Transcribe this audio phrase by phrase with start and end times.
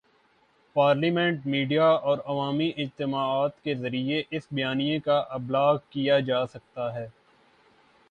[0.75, 7.07] Parliament, media اور عوامی اجتماعات کے ذریعے اس بیانیے کا ابلاغ کیا جا سکتا ہے۔